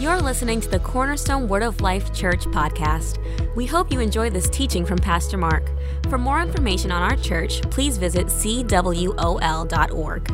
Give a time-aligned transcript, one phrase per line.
[0.00, 3.18] You're listening to the Cornerstone Word of Life Church podcast.
[3.54, 5.70] We hope you enjoy this teaching from Pastor Mark.
[6.08, 10.30] For more information on our church, please visit cwol.org.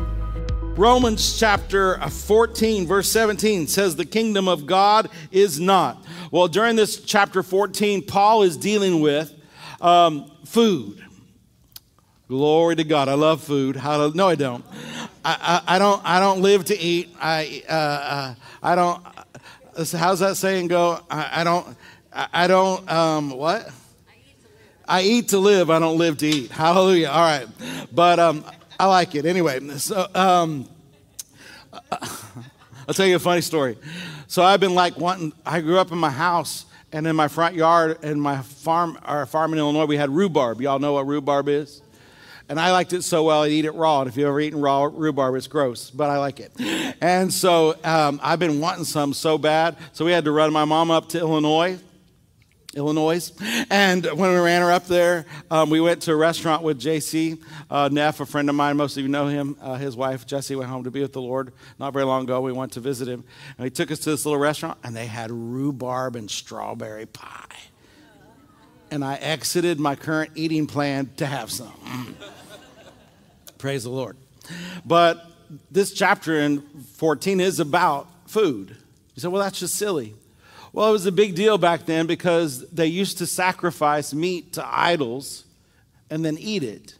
[0.79, 6.01] Romans chapter 14, verse 17 says, The kingdom of God is not.
[6.31, 9.33] Well, during this chapter 14, Paul is dealing with
[9.81, 11.03] um, food.
[12.29, 13.09] Glory to God.
[13.09, 13.75] I love food.
[13.75, 14.63] How no, I don't.
[15.25, 16.01] I, I, I, don't.
[16.05, 17.13] I don't live to eat.
[17.19, 19.16] I, uh, uh, I don't.
[19.77, 20.99] How's that saying go?
[21.09, 21.77] I, I don't.
[22.11, 22.91] I, I don't.
[22.91, 23.69] Um, what?
[24.87, 25.69] I eat to live.
[25.69, 26.49] I don't live to eat.
[26.49, 27.09] Hallelujah.
[27.09, 27.47] All right,
[27.93, 28.43] but um,
[28.79, 29.59] I like it anyway.
[29.77, 30.67] So um,
[31.91, 33.77] I'll tell you a funny story.
[34.25, 35.31] So I've been like wanting.
[35.45, 39.27] I grew up in my house and in my front yard and my farm, our
[39.27, 40.59] farm in Illinois, we had rhubarb.
[40.59, 41.81] Y'all know what rhubarb is?
[42.49, 44.01] And I liked it so well, I'd eat it raw.
[44.01, 46.53] And if you've ever eaten raw rhubarb, it's gross, but I like it.
[47.01, 49.75] And so um, I've been wanting some so bad.
[49.93, 51.77] So we had to run my mom up to Illinois.
[52.77, 53.31] Illinois.
[53.69, 57.41] And when we ran her up there, um, we went to a restaurant with JC
[57.69, 58.77] uh, Neff, a friend of mine.
[58.77, 59.57] Most of you know him.
[59.59, 62.39] Uh, his wife, Jesse, went home to be with the Lord not very long ago.
[62.39, 63.23] We went to visit him.
[63.57, 67.45] And he took us to this little restaurant, and they had rhubarb and strawberry pie.
[68.91, 72.15] And I exited my current eating plan to have some.
[73.57, 74.17] Praise the Lord.
[74.85, 75.25] But
[75.71, 78.75] this chapter in 14 is about food.
[79.15, 80.13] You say, well, that's just silly.
[80.73, 84.65] Well, it was a big deal back then because they used to sacrifice meat to
[84.65, 85.45] idols
[86.09, 86.95] and then eat it.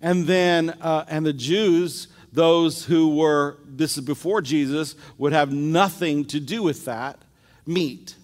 [0.00, 5.52] And then, uh, and the Jews, those who were, this is before Jesus, would have
[5.52, 7.18] nothing to do with that
[7.66, 8.14] meat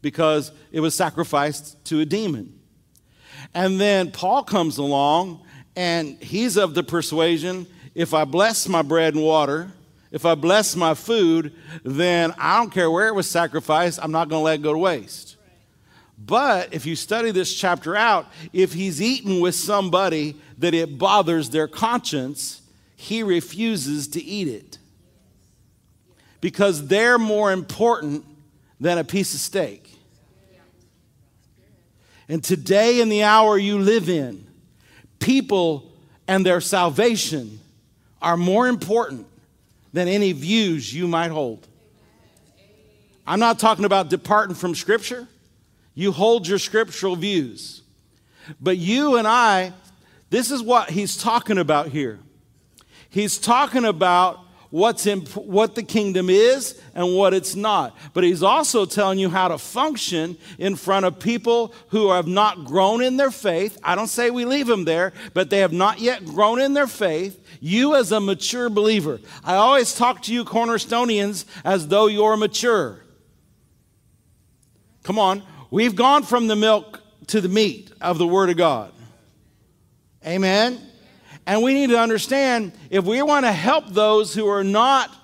[0.00, 2.58] because it was sacrificed to a demon.
[3.52, 5.44] And then Paul comes along
[5.80, 9.72] and he's of the persuasion if I bless my bread and water,
[10.10, 14.28] if I bless my food, then I don't care where it was sacrificed, I'm not
[14.28, 15.36] going to let it go to waste.
[16.18, 21.48] But if you study this chapter out, if he's eaten with somebody that it bothers
[21.48, 22.60] their conscience,
[22.94, 24.76] he refuses to eat it.
[26.42, 28.26] Because they're more important
[28.78, 29.96] than a piece of steak.
[32.28, 34.49] And today, in the hour you live in,
[35.20, 35.92] people
[36.26, 37.60] and their salvation
[38.20, 39.26] are more important
[39.92, 41.66] than any views you might hold.
[43.26, 45.28] I'm not talking about departing from Scripture.
[45.94, 47.82] You hold your scriptural views.
[48.60, 49.72] But you and I,
[50.30, 52.18] this is what he's talking about here.
[53.08, 57.96] He's talking about what's in, what the kingdom is and what it's not.
[58.14, 62.64] But he's also telling you how to function in front of people who have not
[62.64, 63.78] grown in their faith.
[63.82, 66.86] I don't say we leave them there, but they have not yet grown in their
[66.86, 67.38] faith.
[67.60, 73.00] You, as a mature believer, I always talk to you, Cornerstonians, as though you're mature.
[75.02, 75.42] Come on.
[75.70, 78.92] We've gone from the milk to the meat of the Word of God.
[80.26, 80.89] Amen.
[81.46, 85.14] And we need to understand if we want to help those who are not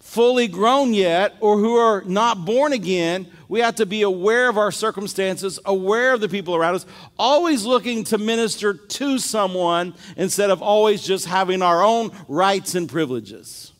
[0.00, 4.58] fully grown yet or who are not born again, we have to be aware of
[4.58, 6.86] our circumstances, aware of the people around us,
[7.18, 12.88] always looking to minister to someone instead of always just having our own rights and
[12.88, 13.72] privileges.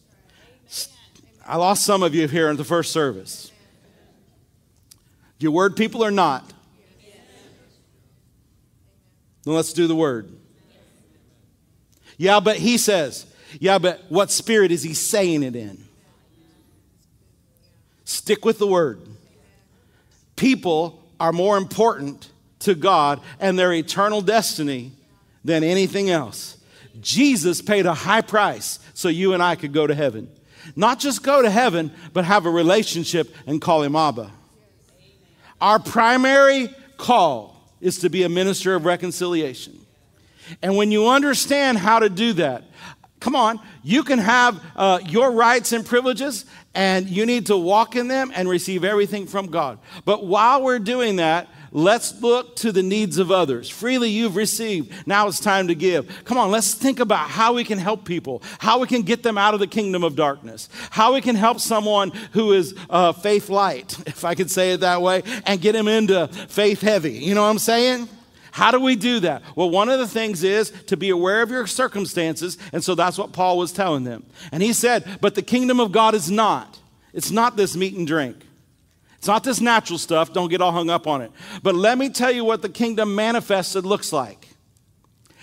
[1.47, 3.51] I lost some of you here in the first service.
[5.39, 6.53] Your word people or not?
[9.45, 10.38] Then let's do the word.
[12.19, 13.27] Yeah, but he says,
[13.61, 15.83] yeah, but what spirit is he saying it in?
[18.05, 19.01] Stick with the word.
[20.37, 22.31] People are more important
[22.61, 24.93] to God and their eternal destiny
[25.45, 26.57] than anything else.
[27.01, 30.29] Jesus paid a high price so you and I could go to heaven.
[30.75, 34.31] Not just go to heaven, but have a relationship and call him Abba.
[35.61, 39.79] Our primary call is to be a minister of reconciliation.
[40.63, 42.65] And when you understand how to do that,
[43.21, 46.45] come on, you can have uh, your rights and privileges,
[46.75, 49.79] and you need to walk in them and receive everything from God.
[50.05, 53.69] But while we're doing that, let's look to the needs of others.
[53.69, 56.25] Freely you've received, now it's time to give.
[56.25, 59.37] Come on, let's think about how we can help people, how we can get them
[59.37, 63.51] out of the kingdom of darkness, how we can help someone who is uh, faith
[63.51, 67.15] light, if I could say it that way, and get them into faith heavy.
[67.15, 68.09] You know what I'm saying?
[68.59, 69.45] How do we do that?
[69.55, 72.59] Well, one of the things is to be aware of your circumstances.
[72.73, 74.27] And so that's what Paul was telling them.
[74.51, 76.77] And he said, But the kingdom of God is not.
[77.13, 78.37] It's not this meat and drink.
[79.17, 80.33] It's not this natural stuff.
[80.33, 81.31] Don't get all hung up on it.
[81.63, 84.49] But let me tell you what the kingdom manifested looks like.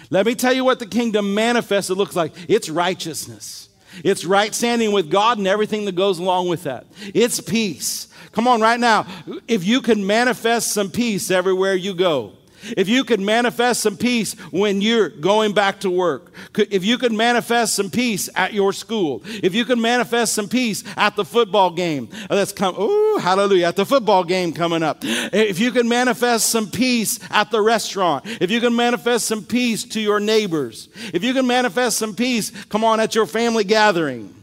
[0.09, 2.33] Let me tell you what the kingdom manifested looks like.
[2.49, 3.69] It's righteousness,
[4.03, 6.85] It's right standing with God and everything that goes along with that.
[7.13, 8.09] It's peace.
[8.33, 9.07] Come on, right now.
[9.47, 12.33] If you can manifest some peace everywhere you go,
[12.77, 17.13] if you could manifest some peace when you're going back to work, if you could
[17.13, 21.71] manifest some peace at your school, if you could manifest some peace at the football
[21.71, 25.87] game uh, that's come, oh, hallelujah, at the football game coming up, if you can
[25.87, 30.89] manifest some peace at the restaurant, if you can manifest some peace to your neighbors,
[31.13, 34.33] if you can manifest some peace, come on, at your family gathering,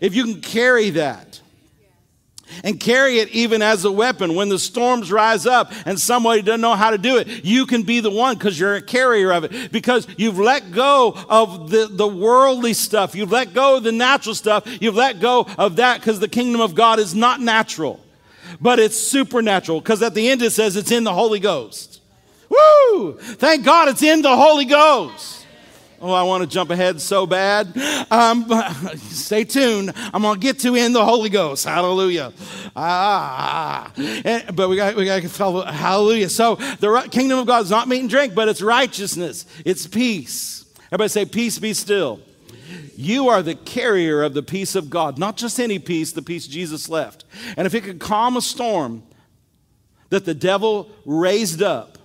[0.00, 1.33] if you can carry that,
[2.62, 4.34] and carry it even as a weapon.
[4.34, 7.82] When the storms rise up and somebody doesn't know how to do it, you can
[7.82, 9.72] be the one because you're a carrier of it.
[9.72, 14.34] Because you've let go of the, the worldly stuff, you've let go of the natural
[14.34, 18.00] stuff, you've let go of that because the kingdom of God is not natural,
[18.60, 19.80] but it's supernatural.
[19.80, 22.00] Because at the end it says it's in the Holy Ghost.
[22.48, 23.18] Woo!
[23.18, 25.33] Thank God it's in the Holy Ghost.
[26.06, 27.74] Oh, I want to jump ahead so bad.
[28.10, 28.46] Um,
[28.98, 29.90] stay tuned.
[30.12, 31.64] I'm going to get to in the Holy Ghost.
[31.64, 32.30] Hallelujah.
[32.76, 35.64] Ah, and, but we got we got to follow.
[35.64, 36.28] Hallelujah.
[36.28, 39.46] So the kingdom of God is not meat and drink, but it's righteousness.
[39.64, 40.66] It's peace.
[40.88, 42.20] Everybody say, "Peace, be still."
[42.98, 46.46] You are the carrier of the peace of God, not just any peace, the peace
[46.46, 47.24] Jesus left.
[47.56, 49.04] And if it could calm a storm
[50.10, 51.96] that the devil raised up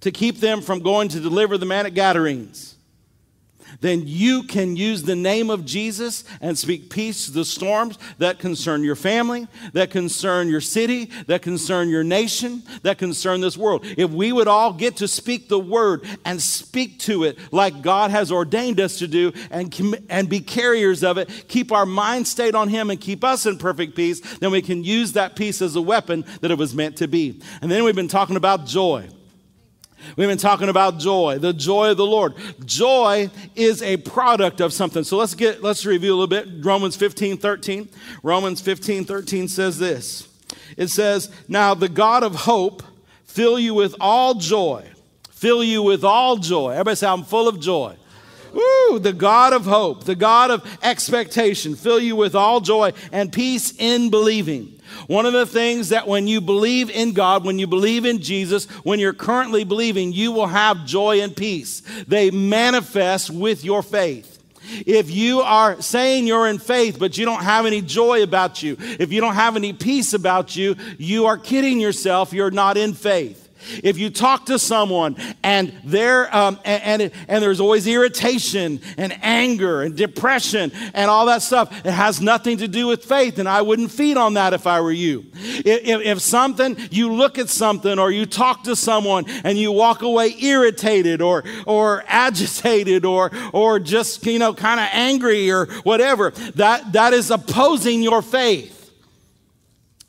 [0.00, 2.76] to keep them from going to deliver the man at Gadarenes,
[3.80, 8.38] then you can use the name of Jesus and speak peace to the storms that
[8.38, 13.84] concern your family, that concern your city, that concern your nation, that concern this world.
[13.96, 18.10] If we would all get to speak the word and speak to it like God
[18.10, 19.74] has ordained us to do and,
[20.08, 23.58] and be carriers of it, keep our mind stayed on Him and keep us in
[23.58, 26.96] perfect peace, then we can use that peace as a weapon that it was meant
[26.96, 27.40] to be.
[27.62, 29.08] And then we've been talking about joy.
[30.16, 32.34] We've been talking about joy, the joy of the Lord.
[32.64, 35.04] Joy is a product of something.
[35.04, 36.64] So let's get let's review a little bit.
[36.64, 37.88] Romans 15, 13.
[38.22, 40.28] Romans 15, 13 says this.
[40.76, 42.82] It says, Now the God of hope
[43.24, 44.88] fill you with all joy.
[45.30, 46.72] Fill you with all joy.
[46.72, 47.94] Everybody say, I'm full of joy.
[48.52, 53.32] Woo, the God of hope, the God of expectation, fill you with all joy and
[53.32, 57.66] peace in believing one of the things that when you believe in God, when you
[57.66, 61.82] believe in Jesus, when you're currently believing, you will have joy and peace.
[62.06, 64.34] They manifest with your faith.
[64.86, 68.76] If you are saying you're in faith, but you don't have any joy about you,
[68.78, 72.32] if you don't have any peace about you, you are kidding yourself.
[72.32, 73.47] You're not in faith.
[73.82, 79.18] If you talk to someone and there um, and, and, and there's always irritation and
[79.22, 83.48] anger and depression and all that stuff, it has nothing to do with faith, and
[83.48, 85.26] I wouldn't feed on that if I were you.
[85.34, 90.02] If, if something you look at something or you talk to someone and you walk
[90.02, 96.30] away irritated or or agitated or or just you know kind of angry or whatever,
[96.54, 98.77] that that is opposing your faith.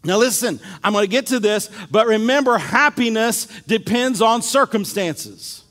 [0.04, 5.64] Now, listen, I'm going to get to this, but remember, happiness depends on circumstances.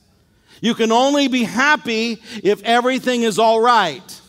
[0.60, 4.20] You can only be happy if everything is all right.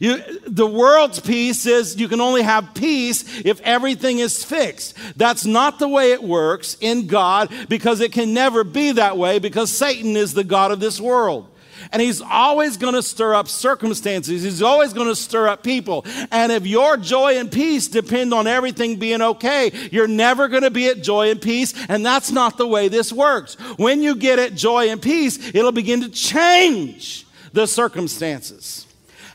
[0.00, 4.96] You, the world's peace is you can only have peace if everything is fixed.
[5.16, 9.38] That's not the way it works in God because it can never be that way
[9.38, 11.48] because Satan is the God of this world.
[11.92, 14.42] And he's always going to stir up circumstances.
[14.42, 16.04] He's always going to stir up people.
[16.30, 20.70] And if your joy and peace depend on everything being okay, you're never going to
[20.70, 21.74] be at joy and peace.
[21.88, 23.54] And that's not the way this works.
[23.78, 28.86] When you get at joy and peace, it'll begin to change the circumstances.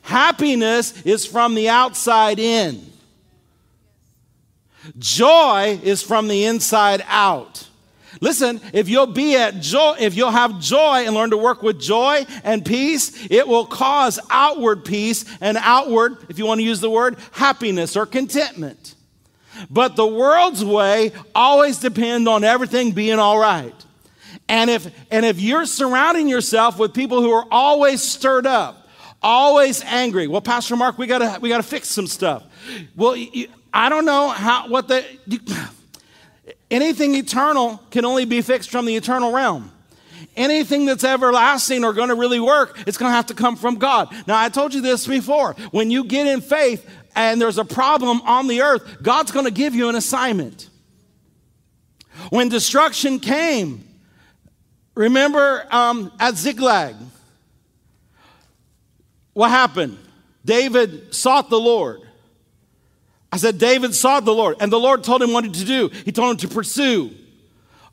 [0.03, 2.91] Happiness is from the outside in.
[4.97, 7.67] Joy is from the inside out.
[8.19, 11.79] Listen, if you'll be at joy, if you'll have joy and learn to work with
[11.79, 16.81] joy and peace, it will cause outward peace and outward, if you want to use
[16.81, 18.95] the word, happiness or contentment.
[19.69, 23.75] But the world's way always depends on everything being all right.
[24.49, 28.89] And if, and if you're surrounding yourself with people who are always stirred up,
[29.21, 32.43] always angry, well, Pastor Mark, we gotta, we gotta fix some stuff.
[32.95, 35.39] Well, you, I don't know how, what the, you,
[36.71, 39.71] Anything eternal can only be fixed from the eternal realm.
[40.37, 43.75] Anything that's everlasting or going to really work, it's going to have to come from
[43.75, 44.09] God.
[44.25, 45.53] Now, I told you this before.
[45.71, 49.51] When you get in faith and there's a problem on the earth, God's going to
[49.51, 50.69] give you an assignment.
[52.29, 53.83] When destruction came,
[54.95, 56.95] remember um, at Ziklag,
[59.33, 59.97] what happened?
[60.45, 62.01] David sought the Lord.
[63.31, 65.87] I said, David sought the Lord, and the Lord told him what to do.
[65.87, 67.11] He told him to pursue,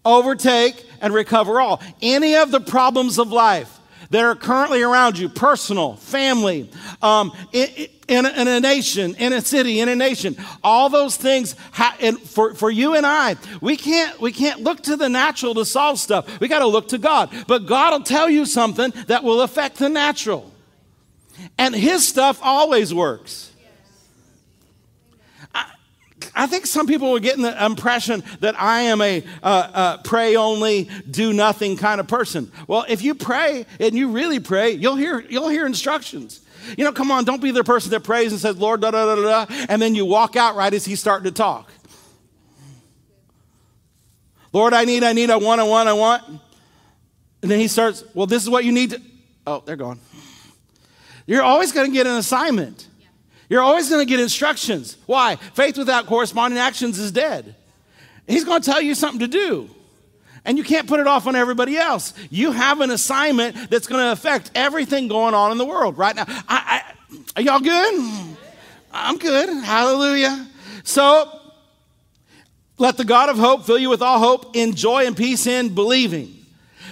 [0.04, 1.80] overtake, and recover all.
[2.02, 3.78] Any of the problems of life
[4.10, 6.70] that are currently around you personal, family,
[7.02, 7.68] um, in,
[8.08, 10.34] in, a, in, a, nation, in a city, in a nation.
[10.64, 14.82] All those things, ha- and for, for you and I, we can't, we can't look
[14.84, 16.40] to the natural to solve stuff.
[16.40, 17.30] We got to look to God.
[17.46, 20.50] But God will tell you something that will affect the natural.
[21.58, 23.47] And His stuff always works.
[26.38, 30.36] I think some people are getting the impression that I am a uh, uh, pray
[30.36, 32.52] only, do nothing kind of person.
[32.68, 36.40] Well, if you pray and you really pray, you'll hear, you'll hear instructions.
[36.76, 39.16] You know, come on, don't be the person that prays and says, Lord, da da
[39.16, 41.72] da da, and then you walk out right as he's starting to talk.
[44.52, 46.22] Lord, I need, I need, I want, I want, I want.
[47.42, 49.02] And then he starts, well, this is what you need to.
[49.44, 49.98] Oh, they're gone.
[51.26, 52.87] You're always going to get an assignment.
[53.48, 54.96] You're always going to get instructions.
[55.06, 55.36] Why?
[55.36, 57.54] Faith without corresponding actions is dead.
[58.26, 59.70] He's going to tell you something to do.
[60.44, 62.14] And you can't put it off on everybody else.
[62.30, 66.14] You have an assignment that's going to affect everything going on in the world right
[66.14, 66.24] now.
[66.26, 66.94] I, I,
[67.36, 68.36] are y'all good?
[68.92, 69.48] I'm good.
[69.64, 70.46] Hallelujah.
[70.84, 71.38] So,
[72.78, 75.74] let the God of hope fill you with all hope in joy and peace in
[75.74, 76.34] believing,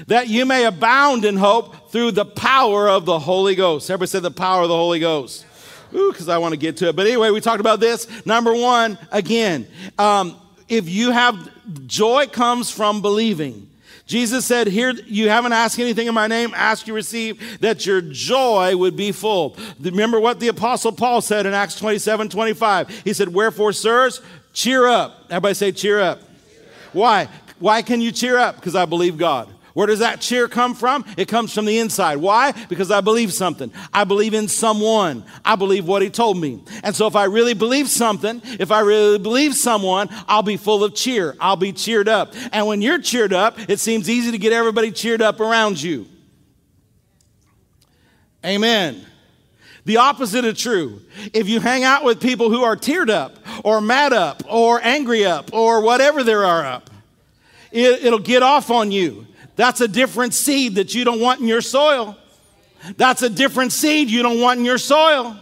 [0.09, 3.89] that you may abound in hope through the power of the Holy Ghost.
[3.89, 5.46] Everybody said the power of the Holy Ghost.
[5.95, 6.97] Ooh, because I want to get to it.
[6.97, 8.07] But anyway, we talked about this.
[8.27, 9.67] Number one, again,
[9.99, 10.37] um,
[10.69, 11.51] if you have
[11.87, 13.71] joy comes from believing.
[14.07, 18.01] Jesus said, Here, you haven't asked anything in my name, ask you receive, that your
[18.01, 19.57] joy would be full.
[19.81, 23.03] Remember what the Apostle Paul said in Acts 27 25.
[23.05, 25.25] He said, Wherefore, sirs, cheer up.
[25.29, 26.21] Everybody say, cheer up.
[26.93, 27.29] Why?
[27.59, 28.57] Why can you cheer up?
[28.57, 29.49] Because I believe God.
[29.77, 31.05] Where does that cheer come from?
[31.19, 32.17] It comes from the inside.
[32.17, 32.53] Why?
[32.71, 33.71] Because I believe something.
[33.93, 35.23] I believe in someone.
[35.45, 36.65] I believe what he told me.
[36.83, 40.83] And so if I really believe something, if I really believe someone, I'll be full
[40.83, 41.37] of cheer.
[41.39, 42.33] I'll be cheered up.
[42.53, 46.07] And when you're cheered up, it seems easy to get everybody cheered up around you.
[48.47, 49.05] Amen.
[49.85, 51.03] The opposite is true.
[51.35, 55.27] If you hang out with people who are teared up or mad up or angry
[55.27, 56.89] up or whatever there are up,
[57.71, 59.27] it, will get off on you.
[59.57, 62.17] That's a different seed that you don't want in your soil.
[62.97, 65.37] That's a different seed you don't want in your soil.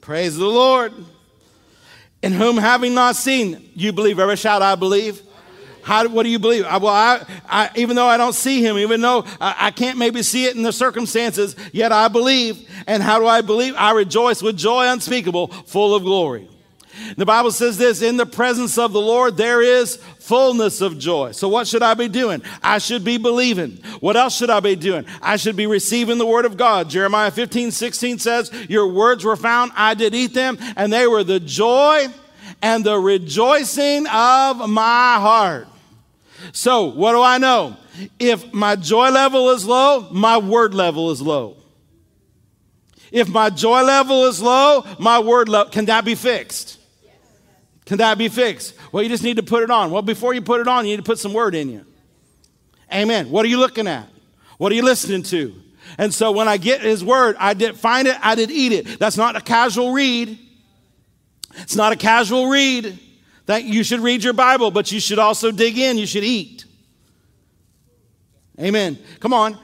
[0.00, 0.92] Praise the Lord.
[2.22, 4.18] In whom having not seen, you believe.
[4.18, 5.20] Every shout, I believe.
[5.82, 6.64] How, what do you believe?
[6.64, 9.98] I, well, I, I, even though I don't see him, even though I, I can't
[9.98, 12.66] maybe see it in the circumstances, yet I believe.
[12.86, 13.74] And how do I believe?
[13.76, 16.48] I rejoice with joy unspeakable, full of glory.
[17.16, 21.32] The Bible says this in the presence of the Lord, there is fullness of joy.
[21.32, 22.42] So, what should I be doing?
[22.62, 23.72] I should be believing.
[24.00, 25.04] What else should I be doing?
[25.20, 26.88] I should be receiving the word of God.
[26.88, 31.24] Jeremiah 15, 16 says, Your words were found, I did eat them, and they were
[31.24, 32.06] the joy
[32.62, 35.68] and the rejoicing of my heart.
[36.52, 37.76] So, what do I know?
[38.18, 41.56] If my joy level is low, my word level is low.
[43.12, 46.78] If my joy level is low, my word level can that be fixed?
[47.86, 48.74] Can that be fixed?
[48.92, 49.90] Well, you just need to put it on.
[49.90, 51.84] Well, before you put it on, you need to put some word in you.
[52.92, 53.30] Amen.
[53.30, 54.08] What are you looking at?
[54.58, 55.54] What are you listening to?
[55.98, 58.98] And so when I get his word, I did find it, I did eat it.
[58.98, 60.38] That's not a casual read.
[61.58, 62.98] It's not a casual read.
[63.46, 65.98] That you should read your Bible, but you should also dig in.
[65.98, 66.64] You should eat.
[68.58, 68.98] Amen.
[69.20, 69.58] Come on.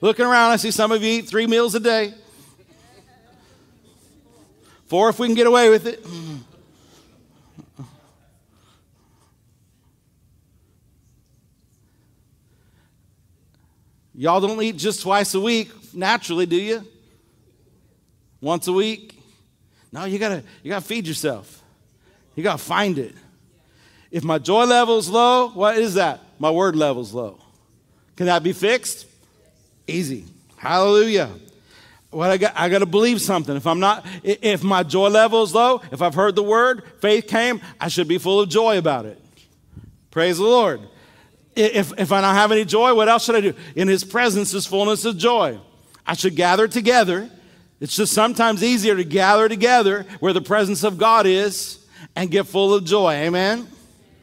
[0.00, 2.14] Looking around, I see some of you eat three meals a day.
[4.88, 6.04] Four if we can get away with it.
[14.14, 16.84] Y'all don't eat just twice a week naturally, do you?
[18.40, 19.20] Once a week?
[19.92, 21.62] No, you gotta you gotta feed yourself.
[22.34, 23.14] You gotta find it.
[24.10, 26.20] If my joy level's low, what is that?
[26.38, 27.38] My word level's low.
[28.16, 29.06] Can that be fixed?
[29.86, 30.24] Easy.
[30.56, 31.30] Hallelujah.
[32.10, 33.54] Well, I got, I got to believe something.
[33.54, 37.26] If I'm not, if my joy level is low, if I've heard the word, faith
[37.26, 39.20] came, I should be full of joy about it.
[40.10, 40.80] Praise the Lord.
[41.54, 43.54] If, if I don't have any joy, what else should I do?
[43.76, 45.58] In his presence is fullness of joy.
[46.06, 47.28] I should gather together.
[47.80, 51.84] It's just sometimes easier to gather together where the presence of God is
[52.16, 53.12] and get full of joy.
[53.12, 53.68] Amen.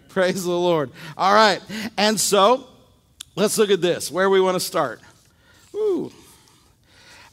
[0.10, 0.92] Praise the Lord.
[1.18, 1.62] All right.
[1.98, 2.68] And so
[3.36, 4.10] let's look at this.
[4.10, 5.02] Where we want to start.
[5.76, 6.12] Ooh.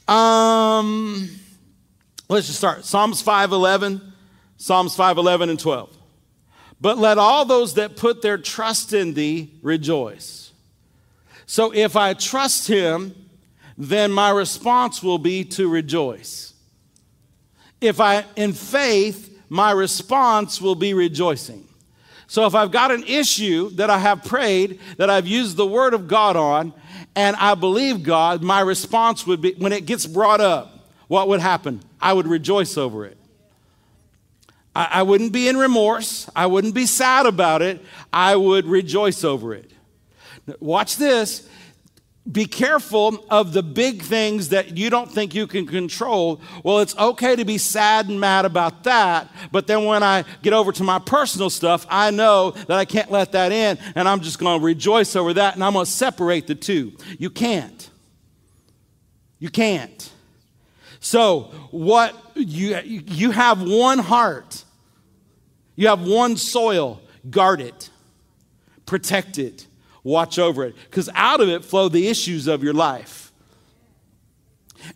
[0.07, 1.29] Um,
[2.29, 2.85] let's just start.
[2.85, 4.01] Psalms 5:11,
[4.57, 5.89] Psalms 5:11 and 12.
[6.81, 10.51] But let all those that put their trust in thee rejoice.
[11.45, 13.15] So if I trust him,
[13.77, 16.53] then my response will be to rejoice.
[17.79, 21.67] If I in faith, my response will be rejoicing.
[22.27, 25.93] So if I've got an issue that I have prayed, that I've used the word
[25.93, 26.73] of God on,
[27.15, 31.41] and I believe God, my response would be when it gets brought up, what would
[31.41, 31.81] happen?
[32.01, 33.17] I would rejoice over it.
[34.75, 36.29] I, I wouldn't be in remorse.
[36.35, 37.83] I wouldn't be sad about it.
[38.11, 39.71] I would rejoice over it.
[40.59, 41.47] Watch this
[42.31, 46.39] be careful of the big things that you don't think you can control.
[46.63, 50.53] Well, it's okay to be sad and mad about that, but then when I get
[50.53, 54.21] over to my personal stuff, I know that I can't let that in, and I'm
[54.21, 56.93] just going to rejoice over that, and I'm going to separate the two.
[57.19, 57.89] You can't.
[59.39, 60.09] You can't.
[61.01, 64.63] So, what you you have one heart.
[65.75, 67.01] You have one soil.
[67.29, 67.89] Guard it.
[68.85, 69.67] Protect it
[70.03, 73.31] watch over it because out of it flow the issues of your life.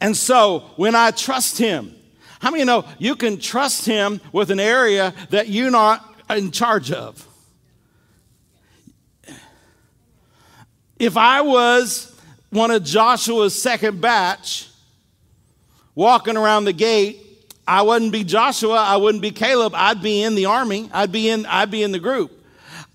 [0.01, 1.95] And so when I trust Him,
[2.39, 6.91] how many know you can trust Him with an area that you're not in charge
[6.91, 7.25] of?
[10.99, 12.13] If I was
[12.49, 14.69] one of Joshua's second batch
[15.95, 17.23] walking around the gate,
[17.67, 21.29] I wouldn't be Joshua, I wouldn't be Caleb, I'd be in the army, I'd be
[21.29, 22.36] in, I'd be in the group.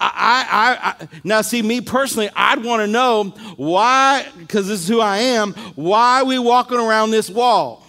[0.05, 3.25] I, I, I, now see me personally, I'd want to know
[3.57, 7.87] why, because this is who I am, why are we walking around this wall.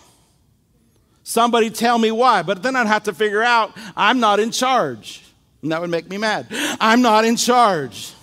[1.23, 2.43] Somebody tell me why.
[2.43, 5.23] But then I'd have to figure out I'm not in charge.
[5.61, 6.47] And that would make me mad.
[6.51, 8.13] I'm not in charge.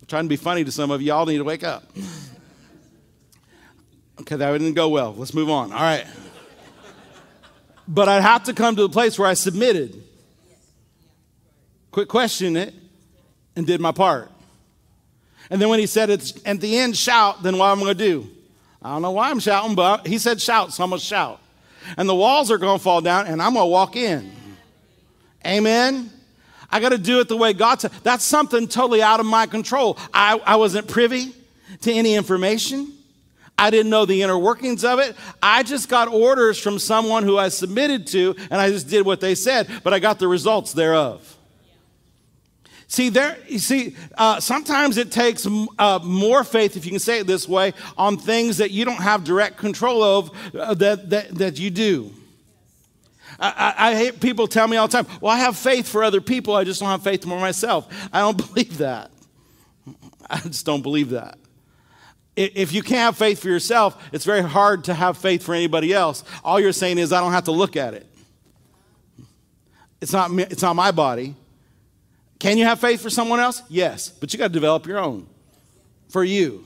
[0.00, 1.02] I'm trying to be funny to some of.
[1.02, 1.84] Y'all need to wake up.
[4.20, 5.12] Okay, that didn't go well.
[5.14, 5.72] Let's move on.
[5.72, 6.06] All right.
[7.88, 10.00] But I'd have to come to the place where I submitted.
[11.90, 12.72] Quit questioning it
[13.56, 14.30] and did my part.
[15.50, 18.04] And then when he said it's at the end, shout, then what I'm going to
[18.04, 18.28] do?
[18.80, 21.40] I don't know why I'm shouting, but he said shout, so I'm going to shout.
[21.96, 24.32] And the walls are going to fall down, and I'm going to walk in.
[25.46, 26.10] Amen.
[26.70, 27.92] I got to do it the way God said.
[28.02, 29.98] That's something totally out of my control.
[30.14, 31.34] I, I wasn't privy
[31.82, 32.92] to any information.
[33.58, 35.14] I didn't know the inner workings of it.
[35.42, 39.20] I just got orders from someone who I submitted to, and I just did what
[39.20, 41.36] they said, but I got the results thereof.
[42.92, 45.46] See, there, you see, uh, sometimes it takes
[45.78, 49.00] uh, more faith, if you can say it this way, on things that you don't
[49.00, 52.12] have direct control of uh, that, that, that you do.
[53.40, 56.04] I, I, I, hate people tell me all the time, well, I have faith for
[56.04, 57.88] other people, I just don't have faith for myself.
[58.12, 59.10] I don't believe that.
[60.28, 61.38] I just don't believe that.
[62.36, 65.94] If you can't have faith for yourself, it's very hard to have faith for anybody
[65.94, 66.24] else.
[66.44, 68.06] All you're saying is, I don't have to look at it.
[70.02, 71.36] It's not, it's not my body.
[72.42, 73.62] Can you have faith for someone else?
[73.68, 75.28] Yes, but you got to develop your own
[76.08, 76.64] for you.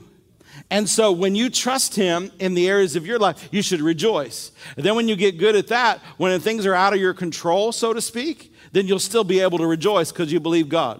[0.71, 4.51] And so when you trust Him in the areas of your life, you should rejoice.
[4.75, 7.71] And then when you get good at that, when things are out of your control,
[7.71, 10.99] so to speak, then you'll still be able to rejoice because you believe God.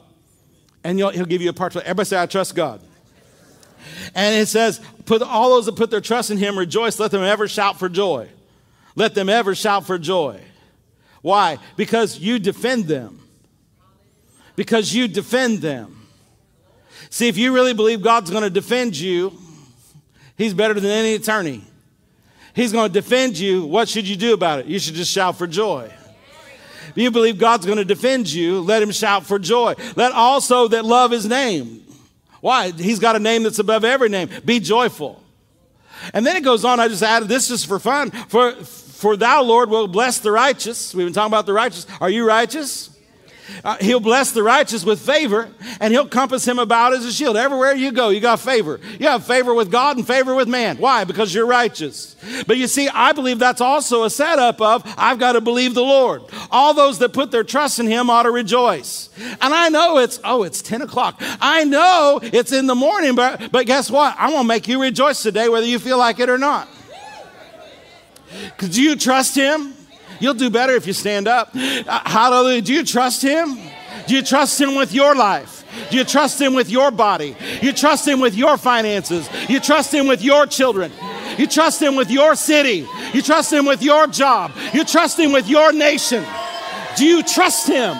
[0.83, 1.75] And He'll give you a part.
[1.75, 2.79] Everybody say, I trust God.
[4.13, 6.99] And it says, put all those that put their trust in Him rejoice.
[6.99, 8.29] Let them ever shout for joy.
[8.95, 10.39] Let them ever shout for joy.
[11.23, 11.57] Why?
[11.77, 13.16] Because you defend them
[14.57, 16.07] because you defend them.
[17.09, 19.31] See, if you really believe God's going to defend you,
[20.37, 21.63] He's better than any attorney.
[22.53, 23.65] He's going to defend you.
[23.65, 24.65] What should you do about it?
[24.65, 25.91] You should just shout for joy.
[26.89, 29.75] If you believe God's going to defend you, let him shout for joy.
[29.95, 31.83] Let also that love his name.
[32.41, 32.71] Why?
[32.71, 34.29] He's got a name that's above every name.
[34.45, 35.21] Be joyful.
[36.13, 38.11] And then it goes on, I just added this just for fun.
[38.11, 40.95] For, for thou, Lord, will bless the righteous.
[40.95, 41.85] We've been talking about the righteous.
[41.99, 42.96] Are you righteous?
[43.63, 47.37] Uh, he'll bless the righteous with favor, and he'll compass him about as a shield.
[47.37, 48.79] Everywhere you go, you got favor.
[48.99, 50.77] You have favor with God and favor with man.
[50.77, 51.03] Why?
[51.03, 52.15] Because you're righteous.
[52.45, 55.81] But you see, I believe that's also a setup of I've got to believe the
[55.81, 56.23] Lord.
[56.51, 59.09] All those that put their trust in him ought to rejoice.
[59.17, 61.21] And I know it's, oh, it's 10 o'clock.
[61.41, 64.15] I know it's in the morning, but, but guess what?
[64.17, 66.67] I'm going to make you rejoice today, whether you feel like it or not.
[68.43, 69.73] Because you trust him?
[70.19, 71.51] You'll do better if you stand up.
[71.53, 72.61] Uh, hallelujah.
[72.61, 73.57] Do you trust Him?
[74.07, 75.65] Do you trust Him with your life?
[75.89, 77.35] Do you trust Him with your body?
[77.61, 79.29] You trust Him with your finances?
[79.49, 80.91] You trust Him with your children?
[81.37, 82.87] You trust Him with your city?
[83.13, 84.51] You trust Him with your job?
[84.73, 86.25] You trust Him with your nation?
[86.95, 87.95] Do you trust Him?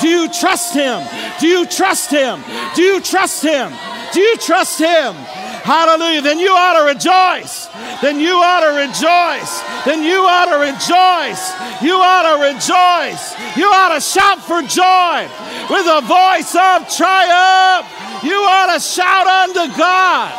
[0.00, 1.06] Do you trust Him?
[1.40, 2.42] Do you trust Him?
[2.74, 3.72] Do you trust Him?
[4.12, 5.14] Do you trust Him?
[5.62, 6.22] Hallelujah.
[6.22, 7.66] Then you ought to rejoice.
[8.02, 9.62] Then you ought to rejoice.
[9.84, 11.54] Then you ought to rejoice.
[11.80, 13.56] You ought to rejoice.
[13.56, 15.28] You ought to shout for joy
[15.70, 17.86] with a voice of triumph.
[18.24, 20.32] You ought to shout unto God.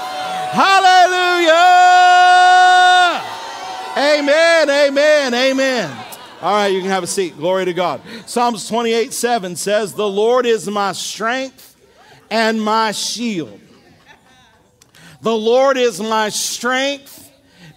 [0.52, 1.54] Hallelujah.
[3.98, 4.70] Amen.
[4.70, 5.34] Amen.
[5.34, 6.06] Amen.
[6.42, 7.38] All right, you can have a seat.
[7.38, 8.02] Glory to God.
[8.26, 11.78] Psalms 28 7 says, The Lord is my strength
[12.30, 13.62] and my shield.
[15.24, 17.32] The Lord is my strength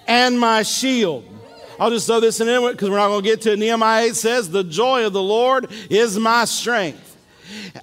[0.08, 1.24] and my shield.
[1.78, 3.58] I'll just throw this in because we're not going to get to it.
[3.60, 7.16] Nehemiah 8 says, The joy of the Lord is my strength.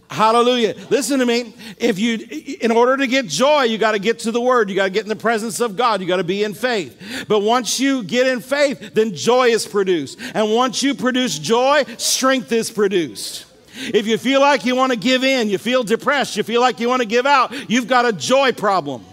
[0.10, 0.76] Hallelujah.
[0.90, 1.54] Listen to me.
[1.78, 2.18] If you,
[2.60, 4.70] in order to get joy, you got to get to the word.
[4.70, 6.02] You got to get in the presence of God.
[6.02, 7.26] You got to be in faith.
[7.30, 10.20] But once you get in faith, then joy is produced.
[10.34, 13.46] And once you produce joy, strength is produced.
[13.76, 16.82] If you feel like you want to give in, you feel depressed, you feel like
[16.82, 19.06] you want to give out, you've got a joy problem.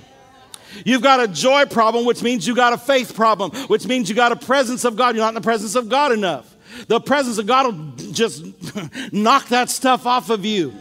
[0.84, 4.14] You've got a joy problem, which means you got a faith problem, which means you
[4.14, 5.14] got a presence of God.
[5.14, 6.56] You're not in the presence of God enough.
[6.86, 8.44] The presence of God will just
[9.12, 10.72] knock that stuff off of you.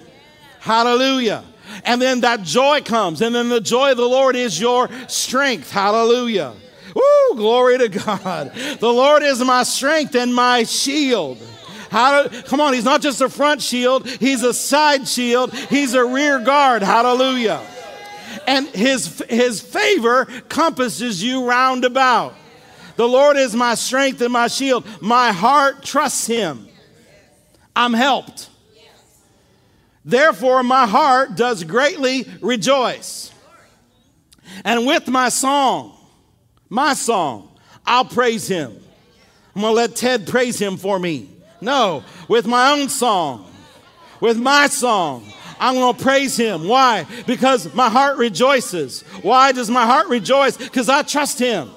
[0.59, 1.43] Hallelujah.
[1.83, 5.71] And then that joy comes, and then the joy of the Lord is your strength.
[5.71, 6.53] Hallelujah.
[6.95, 8.53] Woo, glory to God.
[8.79, 11.37] The Lord is my strength and my shield.
[11.91, 16.05] How, come on, he's not just a front shield, he's a side shield, he's a
[16.05, 16.83] rear guard.
[16.83, 17.65] Hallelujah.
[18.47, 22.35] And his, his favor compasses you round about.
[22.95, 24.85] The Lord is my strength and my shield.
[25.01, 26.67] My heart trusts him.
[27.75, 28.49] I'm helped.
[30.03, 33.31] Therefore, my heart does greatly rejoice.
[34.65, 35.97] And with my song,
[36.67, 37.49] my song,
[37.85, 38.75] I'll praise him.
[39.55, 41.29] I'm going to let Ted praise him for me.
[41.61, 43.51] No, with my own song,
[44.19, 45.25] with my song,
[45.59, 46.67] I'm going to praise him.
[46.67, 47.05] Why?
[47.27, 49.01] Because my heart rejoices.
[49.21, 50.57] Why does my heart rejoice?
[50.57, 51.69] Because I trust him.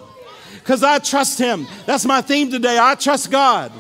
[0.55, 1.67] Because I trust him.
[1.87, 2.79] That's my theme today.
[2.81, 3.73] I trust God.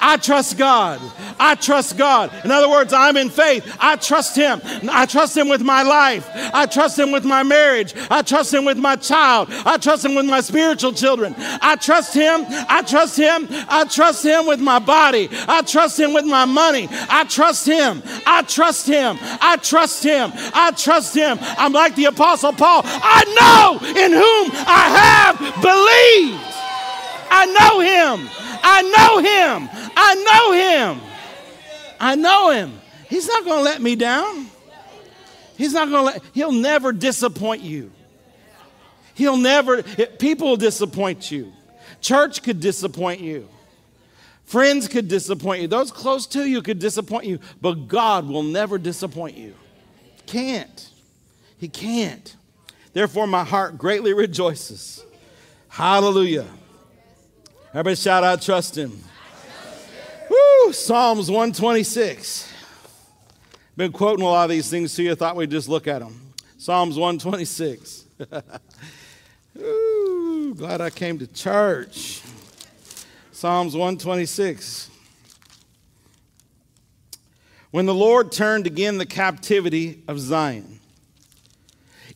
[0.00, 1.00] I trust God.
[1.38, 2.32] I trust God.
[2.44, 3.76] In other words, I'm in faith.
[3.80, 4.60] I trust Him.
[4.90, 6.28] I trust Him with my life.
[6.34, 7.94] I trust Him with my marriage.
[8.10, 9.48] I trust Him with my child.
[9.50, 11.34] I trust Him with my spiritual children.
[11.38, 12.44] I trust Him.
[12.48, 13.48] I trust Him.
[13.68, 15.28] I trust Him with my body.
[15.46, 16.88] I trust Him with my money.
[16.90, 18.02] I trust Him.
[18.26, 19.18] I trust Him.
[19.20, 20.32] I trust Him.
[20.54, 21.38] I trust Him.
[21.40, 22.82] I'm like the Apostle Paul.
[22.84, 26.44] I know in whom I have believed.
[27.30, 28.28] I know Him.
[28.62, 29.88] I know Him.
[29.96, 31.00] I know him.
[32.00, 32.80] I know him.
[33.08, 34.46] He's not going to let me down.
[35.56, 37.90] He's not going to let, he'll never disappoint you.
[39.14, 41.52] He'll never, people will disappoint you.
[42.00, 43.48] Church could disappoint you.
[44.44, 45.68] Friends could disappoint you.
[45.68, 47.40] Those close to you could disappoint you.
[47.60, 49.54] But God will never disappoint you.
[50.26, 50.88] Can't.
[51.58, 52.36] He can't.
[52.92, 55.04] Therefore, my heart greatly rejoices.
[55.68, 56.46] Hallelujah.
[57.70, 58.98] Everybody shout out, trust Him.
[60.30, 60.72] Woo!
[60.72, 62.50] Psalms 126.
[63.76, 65.14] Been quoting a lot of these things to you.
[65.14, 66.32] Thought we'd just look at them.
[66.56, 68.06] Psalms 126.
[69.58, 72.22] Ooh, glad I came to church.
[73.32, 74.88] Psalms 126.
[77.70, 80.80] When the Lord turned again the captivity of Zion,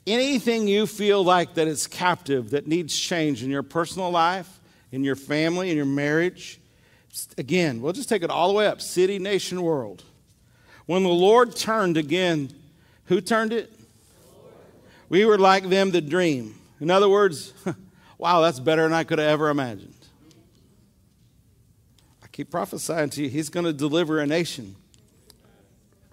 [0.06, 4.58] anything you feel like that is captive, that needs change in your personal life,
[4.92, 6.60] in your family, in your marriage,
[7.36, 10.02] Again, we'll just take it all the way up city, nation, world.
[10.86, 12.50] When the Lord turned again,
[13.06, 13.70] who turned it?
[15.08, 16.58] We were like them that dream.
[16.80, 17.52] In other words,
[18.18, 19.94] wow, that's better than I could have ever imagined.
[22.24, 24.74] I keep prophesying to you, He's going to deliver a nation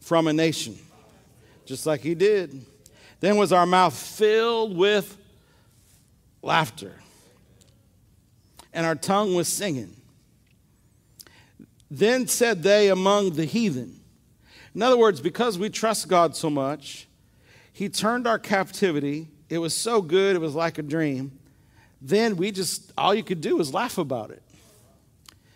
[0.02, 0.78] from a nation,
[1.66, 2.66] just like He did.
[3.22, 5.18] Then was our mouth filled with
[6.42, 6.94] laughter,
[8.74, 9.96] and our tongue was singing.
[11.92, 14.00] Then said they among the heathen.
[14.76, 17.08] In other words, because we trust God so much,
[17.74, 19.28] He turned our captivity.
[19.50, 21.32] It was so good, it was like a dream.
[22.02, 24.44] Then we just, all you could do was laugh about it,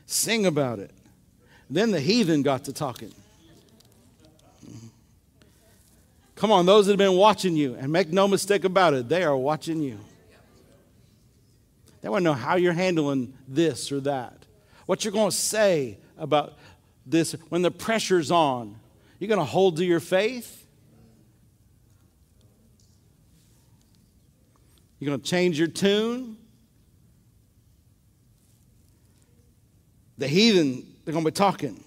[0.05, 0.91] sing about it.
[1.69, 3.13] Then the heathen got to talking.
[6.35, 9.23] Come on, those that have been watching you, and make no mistake about it, they
[9.23, 9.99] are watching you.
[12.03, 14.45] They want to know how you're handling this or that,
[14.85, 16.57] what you're going to say about
[17.05, 18.75] this when the pressure's on?
[19.19, 20.65] You're going to hold to your faith?
[24.99, 26.35] You're going to change your tune?
[30.17, 31.81] The heathen, they're going to be talking.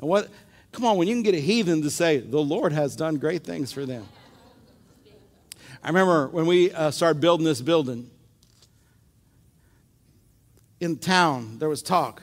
[0.00, 0.28] And what,
[0.72, 3.44] come on, when you can get a heathen to say, the Lord has done great
[3.44, 4.04] things for them.
[5.80, 8.10] I remember when we uh, started building this building
[10.84, 12.22] in town, there was talk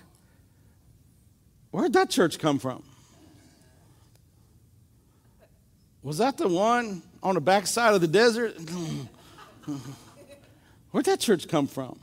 [1.72, 2.84] Where'd that church come from?
[6.04, 8.58] Was that the one on the backside of the desert?
[10.92, 11.98] Where'd that church come from?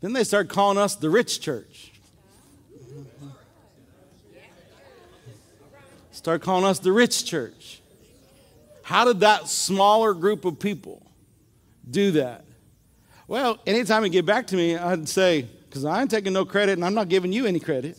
[0.00, 1.92] Then they started calling us the rich church.
[6.10, 7.80] Start calling us the rich church.
[8.82, 11.06] How did that smaller group of people
[11.88, 12.44] do that?
[13.28, 16.72] Well, anytime you get back to me, I'd say, because I ain't taking no credit
[16.72, 17.96] and I'm not giving you any credit.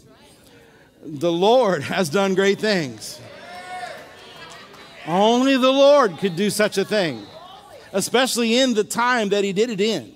[1.03, 3.19] The Lord has done great things.
[5.07, 7.25] Only the Lord could do such a thing,
[7.91, 10.13] especially in the time that He did it in.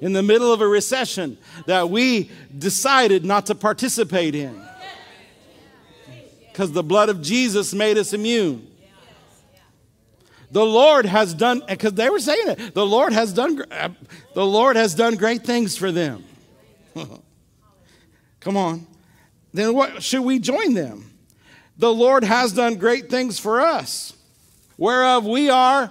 [0.00, 4.60] In the middle of a recession that we decided not to participate in
[6.48, 8.66] because the blood of Jesus made us immune.
[10.54, 12.74] The Lord has done, because they were saying it.
[12.74, 13.88] The Lord has done, uh,
[14.34, 16.22] the Lord has done great things for them.
[18.40, 18.86] Come on.
[19.52, 21.10] Then what should we join them?
[21.76, 24.12] The Lord has done great things for us,
[24.78, 25.90] whereof we are.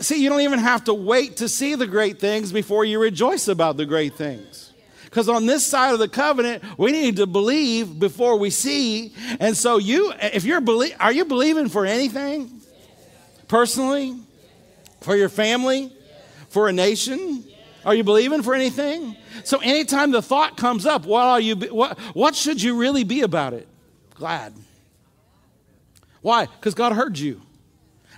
[0.00, 3.48] See, you don't even have to wait to see the great things before you rejoice
[3.48, 4.72] about the great things.
[5.04, 9.12] Because on this side of the covenant, we need to believe before we see.
[9.40, 12.61] And so you, if you're believe, are you believing for anything?
[13.52, 14.18] Personally?
[15.02, 15.92] For your family?
[16.48, 17.44] For a nation?
[17.84, 19.14] Are you believing for anything?
[19.44, 23.20] So anytime the thought comes up, what are you what what should you really be
[23.20, 23.68] about it?
[24.14, 24.54] Glad.
[26.22, 26.46] Why?
[26.46, 27.42] Because God heard you.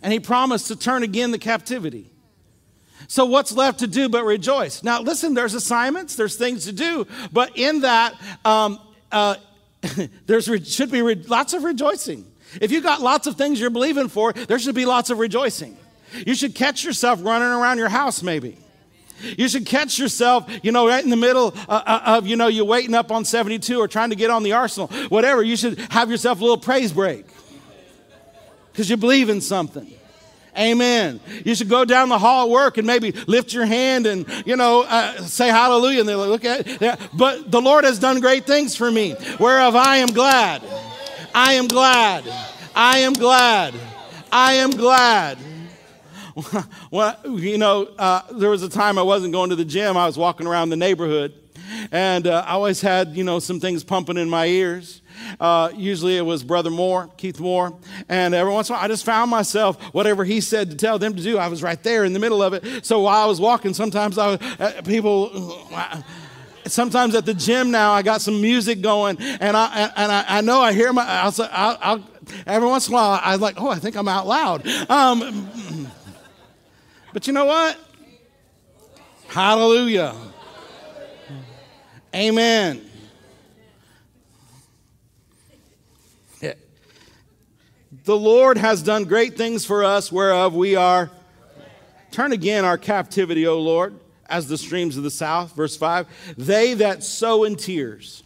[0.04, 2.12] And he promised to turn again the captivity.
[3.08, 4.84] So what's left to do but rejoice?
[4.84, 8.78] Now listen, there's assignments, there's things to do, but in that um,
[9.10, 9.34] uh,
[10.26, 12.24] there should be re- lots of rejoicing.
[12.60, 15.76] If you got lots of things you're believing for, there should be lots of rejoicing.
[16.26, 18.58] You should catch yourself running around your house, maybe.
[19.22, 22.48] You should catch yourself, you know, right in the middle uh, uh, of, you know,
[22.48, 25.42] you waiting up on 72 or trying to get on the arsenal, whatever.
[25.42, 27.26] You should have yourself a little praise break
[28.72, 29.90] because you believe in something.
[30.56, 31.20] Amen.
[31.44, 34.56] You should go down the hall at work and maybe lift your hand and, you
[34.56, 36.00] know, uh, say hallelujah.
[36.00, 37.00] And they like, look at it.
[37.12, 40.62] But the Lord has done great things for me, whereof I am glad.
[41.36, 42.24] I am glad.
[42.76, 43.74] I am glad.
[44.30, 45.36] I am glad.
[46.92, 49.96] well, you know, uh, there was a time I wasn't going to the gym.
[49.96, 51.34] I was walking around the neighborhood,
[51.90, 55.02] and uh, I always had, you know, some things pumping in my ears.
[55.40, 57.76] Uh, usually it was Brother Moore, Keith Moore,
[58.08, 61.00] and every once in a while I just found myself whatever he said to tell
[61.00, 61.36] them to do.
[61.36, 62.86] I was right there in the middle of it.
[62.86, 65.66] So while I was walking, sometimes I uh, people.
[66.66, 70.40] Sometimes at the gym now, I got some music going, and I and I, I
[70.40, 71.04] know I hear my.
[71.06, 72.10] I'll, I'll, I'll,
[72.46, 74.66] every once in a while, I'm like, oh, I think I'm out loud.
[74.88, 75.90] Um,
[77.12, 77.78] but you know what?
[79.28, 80.14] Hallelujah.
[82.14, 82.90] Amen.
[88.04, 91.10] The Lord has done great things for us, whereof we are.
[92.10, 95.54] Turn again our captivity, O Lord as the streams of the south.
[95.54, 96.06] Verse 5
[96.36, 98.22] They that sow in tears.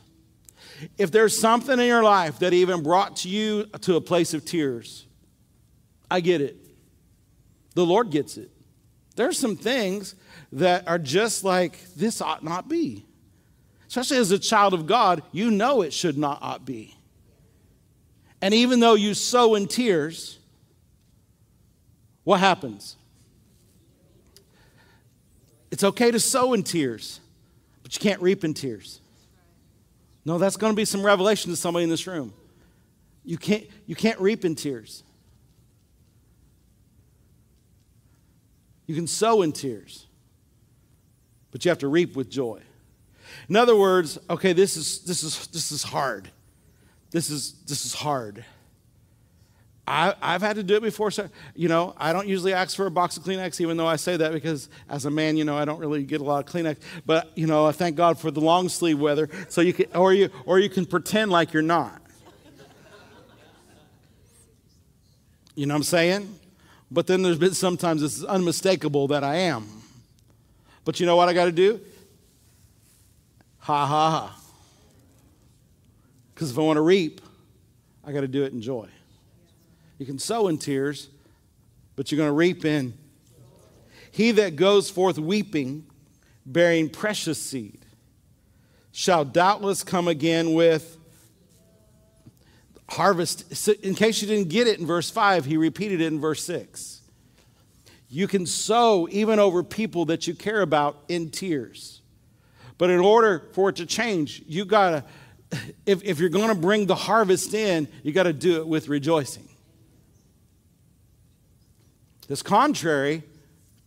[0.96, 4.44] If there's something in your life that even brought to you to a place of
[4.44, 5.06] tears,
[6.10, 6.56] I get it.
[7.74, 8.50] The Lord gets it.
[9.16, 10.14] There's some things
[10.52, 13.04] that are just like this ought not be.
[13.88, 16.94] Especially as a child of God, you know it should not ought be.
[18.40, 20.38] And even though you sow in tears,
[22.24, 22.96] what happens?
[25.78, 27.20] It's okay to sow in tears,
[27.84, 29.00] but you can't reap in tears.
[30.24, 32.34] No, that's going to be some revelation to somebody in this room.
[33.24, 35.04] You can't, you can't reap in tears.
[38.88, 40.06] You can sow in tears,
[41.52, 42.60] but you have to reap with joy.
[43.48, 46.28] In other words, okay, this is, this is, this is hard.
[47.12, 48.44] This is, this is hard.
[49.88, 51.10] I, have had to do it before.
[51.10, 53.96] So, you know, I don't usually ask for a box of Kleenex, even though I
[53.96, 56.52] say that because as a man, you know, I don't really get a lot of
[56.52, 56.76] Kleenex.
[57.06, 60.12] But you know, I thank God for the long sleeve weather, so you can, or
[60.12, 62.02] you, or you can pretend like you're not.
[65.54, 66.38] You know what I'm saying?
[66.90, 69.66] But then there's been sometimes it's unmistakable that I am.
[70.84, 71.80] But you know what I got to do?
[73.60, 74.40] Ha ha ha.
[76.34, 77.20] Because if I want to reap,
[78.04, 78.88] I got to do it in joy.
[79.98, 81.08] You can sow in tears,
[81.96, 82.94] but you're going to reap in.
[84.10, 85.86] He that goes forth weeping,
[86.46, 87.84] bearing precious seed,
[88.92, 90.96] shall doubtless come again with
[92.88, 93.70] harvest.
[93.84, 97.02] In case you didn't get it in verse 5, he repeated it in verse 6.
[98.08, 102.00] You can sow even over people that you care about in tears.
[102.78, 104.90] But in order for it to change, you got
[105.50, 108.66] to, if, if you're going to bring the harvest in, you got to do it
[108.66, 109.47] with rejoicing.
[112.28, 113.22] That's contrary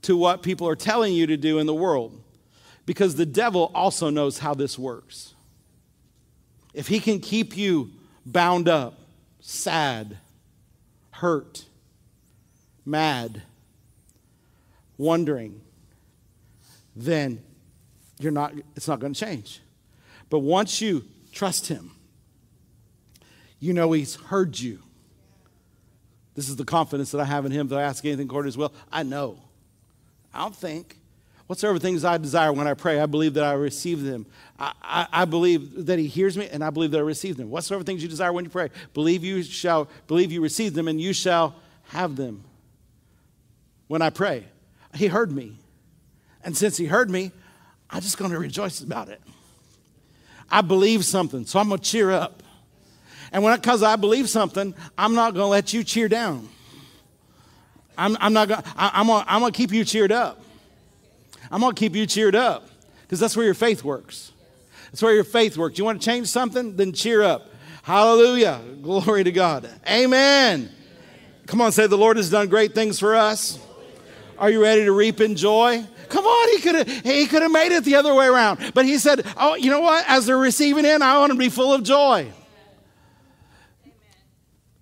[0.04, 2.22] to what people are telling you to do in the world
[2.86, 5.34] because the devil also knows how this works.
[6.74, 7.92] If he can keep you
[8.26, 8.98] bound up,
[9.40, 10.18] sad,
[11.12, 11.66] hurt,
[12.86, 13.44] mad,
[14.98, 15.62] wondering,
[16.96, 17.42] then
[18.20, 19.62] you're not, it's not going to change.
[20.30, 21.92] But once you trust Him,
[23.60, 24.80] you know He's heard you.
[26.36, 28.54] This is the confidence that I have in Him that I ask anything according to
[28.54, 28.74] His will.
[28.92, 29.38] I know.
[30.34, 30.98] I don't think.
[31.48, 34.26] Whatsoever things I desire when I pray, I believe that I receive them.
[34.58, 37.50] I, I, I, believe that He hears me, and I believe that I receive them.
[37.50, 41.02] Whatsoever things you desire when you pray, believe you shall believe you receive them, and
[41.02, 41.56] you shall
[41.90, 42.46] have them.
[43.88, 44.46] When I pray,
[44.96, 45.58] He heard me,
[46.42, 47.34] and since He heard me,
[47.90, 49.22] I'm just going to rejoice about it.
[50.50, 52.41] I believe something, so I'm going to cheer up.
[53.32, 56.50] And when because I believe something, I'm not going to let you cheer down.
[57.98, 58.64] I'm, I'm not going.
[58.76, 59.24] I'm going.
[59.28, 60.44] I'm to keep you cheered up.
[61.52, 62.68] I'm to keep you cheered up
[63.04, 64.32] because that's where your faith works.
[64.86, 65.78] That's where your faith works.
[65.78, 66.76] You want to change something?
[66.76, 67.48] Then cheer up.
[67.84, 68.62] Hallelujah.
[68.82, 69.70] Glory to God.
[69.88, 70.70] Amen.
[71.48, 73.60] Come on, say the Lord has done great things for us.
[74.38, 75.86] Are you ready to reap in joy?
[76.10, 78.72] Come on, he could have he could have made it the other way around.
[78.74, 80.04] But he said, "Oh, you know what?
[80.08, 82.32] As they're receiving in, I want to be full of joy."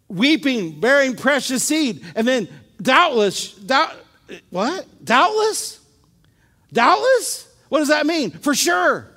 [0.10, 2.50] Weeping, bearing precious seed, and then
[2.82, 3.94] doubtless, doubt,
[4.50, 4.86] what?
[5.04, 5.80] Doubtless?
[6.74, 7.48] Doubtless?
[7.70, 8.32] What does that mean?
[8.32, 9.08] For sure.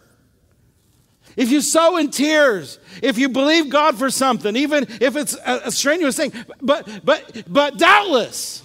[1.36, 5.62] If you sow in tears, if you believe God for something, even if it's a,
[5.64, 8.62] a strenuous thing, but but but doubtless.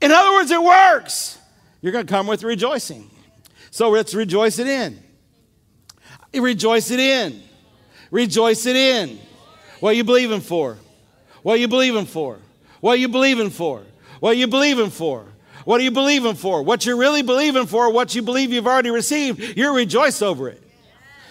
[0.00, 1.38] In other words, it works
[1.82, 3.10] you're going to come with rejoicing.
[3.70, 5.02] So let's rejoice it in.
[6.32, 7.42] Rejoice it in.
[8.10, 9.18] Rejoice it in.
[9.80, 10.78] What are you believing for?
[11.42, 12.38] What are you believing for?
[12.80, 13.82] What are you believing for?
[14.20, 15.24] What are you believing for?
[15.64, 16.62] What are you believing for?
[16.62, 20.62] What you're really believing for, what you believe you've already received, you rejoice over it.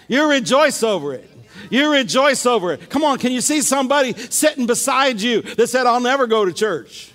[0.07, 1.29] You rejoice over it.
[1.69, 2.89] You rejoice over it.
[2.89, 6.53] Come on, can you see somebody sitting beside you that said, I'll never go to
[6.53, 7.10] church?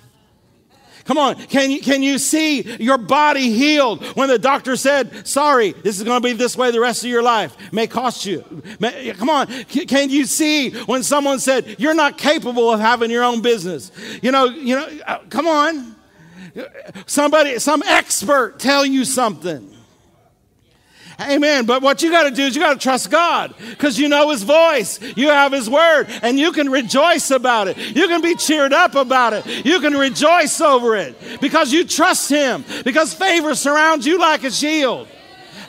[1.07, 5.71] Come on, can you, can you see your body healed when the doctor said, sorry,
[5.71, 7.55] this is going to be this way the rest of your life?
[7.71, 8.43] May cost you.
[8.81, 13.23] May, come on, can you see when someone said, you're not capable of having your
[13.23, 13.89] own business?
[14.21, 15.95] You know, you know, uh, come on.
[17.05, 19.76] Somebody, some expert tell you something.
[21.19, 21.65] Amen.
[21.65, 24.29] But what you got to do is you got to trust God because you know
[24.29, 25.01] His voice.
[25.15, 27.77] You have His word and you can rejoice about it.
[27.77, 29.65] You can be cheered up about it.
[29.65, 34.51] You can rejoice over it because you trust Him, because favor surrounds you like a
[34.51, 35.07] shield.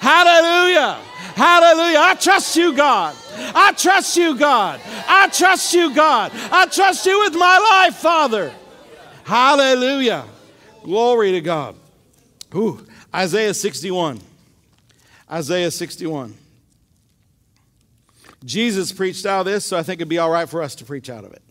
[0.01, 1.01] Hallelujah.
[1.35, 1.99] Hallelujah.
[1.99, 3.17] I trust you, God.
[3.55, 4.81] I trust you, God.
[5.07, 6.31] I trust you, God.
[6.35, 8.53] I trust you with my life, Father.
[9.25, 10.25] Hallelujah.
[10.83, 11.75] Glory to God.
[12.55, 12.85] Ooh,
[13.15, 14.21] Isaiah 61.
[15.31, 16.35] Isaiah 61.
[18.45, 20.85] Jesus preached out of this, so I think it'd be all right for us to
[20.85, 21.43] preach out of it.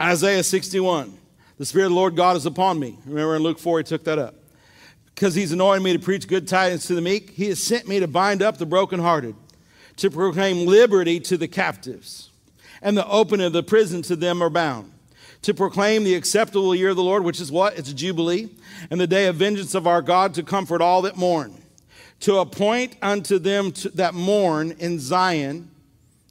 [0.00, 1.18] Isaiah 61.
[1.58, 2.98] The Spirit of the Lord God is upon me.
[3.04, 4.34] Remember in Luke 4, he took that up.
[5.14, 8.00] Because he's anointed me to preach good tidings to the meek, he has sent me
[8.00, 9.34] to bind up the brokenhearted,
[9.96, 12.30] to proclaim liberty to the captives,
[12.80, 14.90] and the opening of the prison to them are bound,
[15.42, 17.78] to proclaim the acceptable year of the Lord, which is what?
[17.78, 18.48] It's Jubilee,
[18.90, 21.61] and the day of vengeance of our God to comfort all that mourn
[22.22, 25.68] to appoint unto them to, that mourn in Zion,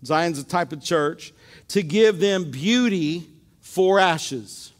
[0.05, 1.33] Zion's a type of church,
[1.67, 3.27] to give them beauty
[3.59, 4.71] for ashes.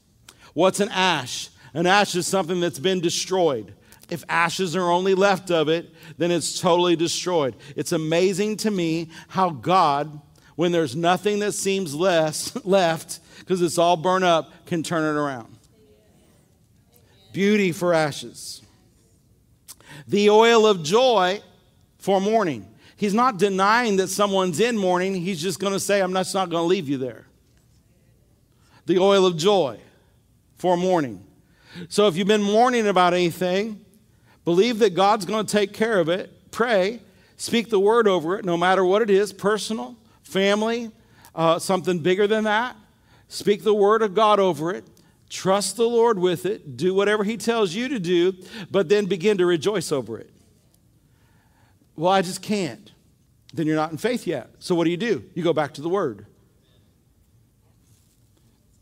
[0.53, 1.49] What's an ash?
[1.73, 3.73] An ash is something that's been destroyed.
[4.09, 7.57] If ashes are only left of it, then it's totally destroyed.
[7.75, 10.21] It's amazing to me how God,
[10.55, 15.19] when there's nothing that seems less left, because it's all burned up, can turn it
[15.19, 15.57] around.
[17.33, 18.61] Beauty for ashes
[20.07, 21.41] the oil of joy
[21.97, 22.67] for mourning.
[22.95, 25.15] He's not denying that someone's in mourning.
[25.15, 27.25] He's just going to say, I'm just not going to leave you there.
[28.85, 29.79] The oil of joy
[30.57, 31.25] for mourning.
[31.89, 33.83] So if you've been mourning about anything,
[34.45, 36.51] believe that God's going to take care of it.
[36.51, 37.01] Pray,
[37.37, 40.91] speak the word over it, no matter what it is personal, family,
[41.33, 42.75] uh, something bigger than that.
[43.29, 44.85] Speak the word of God over it.
[45.31, 48.33] Trust the Lord with it, do whatever He tells you to do,
[48.69, 50.29] but then begin to rejoice over it.
[51.95, 52.91] Well, I just can't.
[53.53, 54.49] Then you're not in faith yet.
[54.59, 55.23] So what do you do?
[55.33, 56.25] You go back to the Word.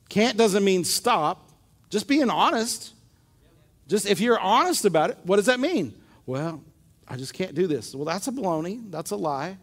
[0.09, 1.51] Can't doesn't mean stop,
[1.91, 2.93] just being honest.
[3.87, 5.93] Just if you're honest about it, what does that mean?
[6.25, 6.63] Well,
[7.07, 7.93] I just can't do this.
[7.93, 8.89] Well, that's a baloney.
[8.89, 9.57] That's a lie.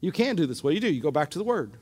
[0.00, 0.64] You can do this.
[0.64, 0.90] What do you do?
[0.90, 1.72] You go back to the Word.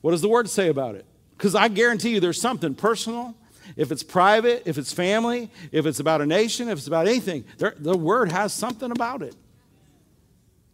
[0.00, 1.06] What does the Word say about it?
[1.36, 3.34] Because I guarantee you there's something personal
[3.76, 7.44] if it's private, if it's family, if it's about a nation, if it's about anything,
[7.58, 9.34] the word has something about it.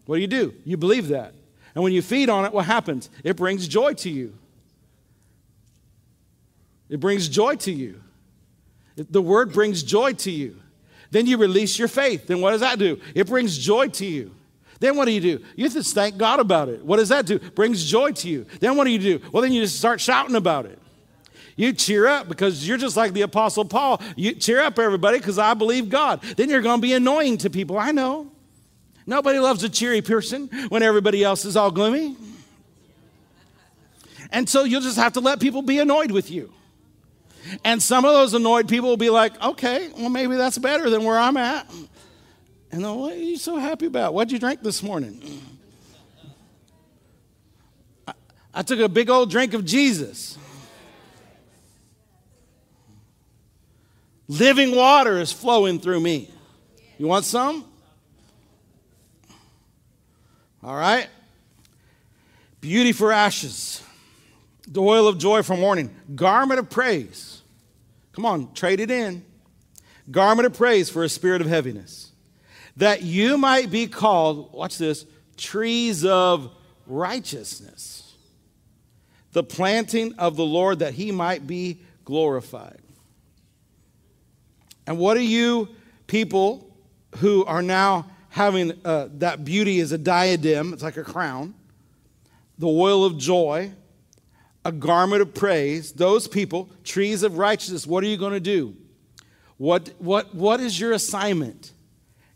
[0.07, 0.55] What do you do?
[0.65, 1.35] You believe that.
[1.75, 3.11] And when you feed on it, what happens?
[3.25, 4.35] It brings joy to you.
[6.89, 8.01] It brings joy to you.
[8.97, 10.61] The word brings joy to you.
[11.11, 12.27] Then you release your faith.
[12.27, 13.01] Then what does that do?
[13.15, 14.35] It brings joy to you.
[14.81, 15.45] Then what do you do?
[15.57, 16.85] You just thank God about it.
[16.85, 17.39] What does that do?
[17.39, 18.47] Brings joy to you.
[18.61, 19.21] Then what do you do?
[19.33, 20.79] Well, then you just start shouting about it.
[21.57, 24.01] You cheer up because you're just like the Apostle Paul.
[24.17, 26.21] You cheer up, everybody, because I believe God.
[26.37, 27.79] Then you're going to be annoying to people.
[27.79, 28.31] I know.
[29.07, 32.17] Nobody loves a cheery person when everybody else is all gloomy.
[34.31, 36.53] And so you'll just have to let people be annoyed with you.
[37.65, 41.05] And some of those annoyed people will be like, okay, well, maybe that's better than
[41.05, 41.71] where I'm at.
[42.73, 44.15] And then, what are you so happy about?
[44.15, 45.43] What'd you drink this morning?
[48.09, 48.15] I,
[48.53, 50.37] I took a big old drink of Jesus.
[54.29, 56.31] Living water is flowing through me.
[56.99, 57.65] You want some?
[60.63, 61.09] All right.
[62.61, 63.83] Beauty for ashes,
[64.67, 67.43] the oil of joy for mourning, garment of praise.
[68.13, 69.23] Come on, trade it in.
[70.11, 72.13] Garment of praise for a spirit of heaviness,
[72.79, 75.05] that you might be called, watch this,
[75.37, 76.51] trees of
[76.87, 78.15] righteousness,
[79.33, 82.81] the planting of the Lord, that he might be glorified.
[84.87, 85.69] And what are you
[86.07, 86.77] people
[87.17, 90.73] who are now having uh, that beauty as a diadem?
[90.73, 91.55] It's like a crown,
[92.59, 93.73] the oil of joy,
[94.65, 95.93] a garment of praise.
[95.93, 98.77] Those people, trees of righteousness, what are you going to do?
[99.57, 101.73] What, what, what is your assignment?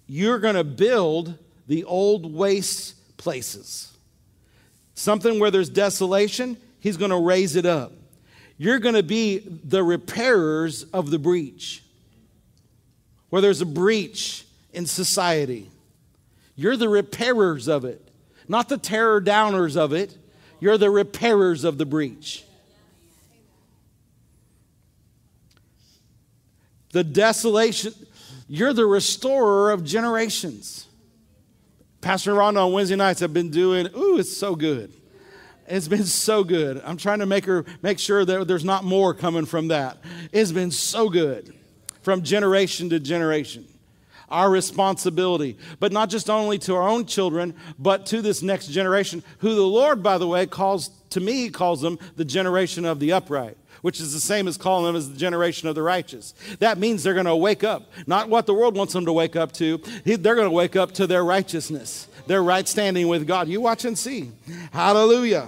[0.07, 1.37] You're going to build
[1.67, 3.93] the old waste places.
[4.95, 7.93] Something where there's desolation, he's going to raise it up.
[8.57, 11.85] You're going to be the repairers of the breach
[13.31, 15.71] where there's a breach in society.
[16.57, 18.07] You're the repairers of it,
[18.49, 20.17] not the terror downers of it.
[20.61, 22.45] You're the repairers of the breach.
[26.91, 27.95] The desolation,
[28.49, 30.87] you're the restorer of generations.
[32.01, 34.93] Pastor Ron on Wednesday nights have been doing, ooh, it's so good.
[35.67, 36.81] It's been so good.
[36.85, 39.99] I'm trying to make her make sure that there's not more coming from that.
[40.33, 41.58] It's been so good
[42.09, 43.67] from generation to generation.
[44.31, 49.23] Our responsibility, but not just only to our own children, but to this next generation,
[49.41, 53.13] who the Lord, by the way, calls to me, calls them the generation of the
[53.13, 56.35] upright which is the same as calling them as the generation of the righteous.
[56.59, 59.37] That means they're going to wake up, not what the world wants them to wake
[59.37, 59.79] up to.
[60.05, 63.47] They're going to wake up to their righteousness, their right standing with God.
[63.47, 64.33] You watch and see.
[64.73, 65.47] Hallelujah.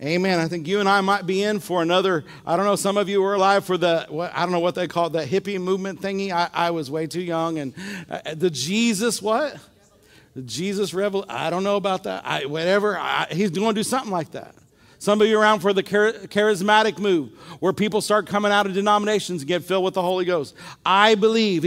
[0.00, 0.38] Amen.
[0.38, 2.24] I think you and I might be in for another.
[2.46, 2.76] I don't know.
[2.76, 4.06] Some of you were alive for the.
[4.08, 6.30] What, I don't know what they call it, that hippie movement thingy.
[6.30, 7.58] I, I was way too young.
[7.58, 7.74] And
[8.08, 9.56] uh, the Jesus what?
[10.36, 11.30] The Jesus revolution.
[11.30, 12.24] I don't know about that.
[12.24, 12.96] I, whatever.
[12.96, 14.54] I, he's going to do something like that.
[15.00, 17.30] Some of you around for the charismatic move,
[17.60, 20.54] where people start coming out of denominations and get filled with the Holy Ghost.
[20.84, 21.62] I believe.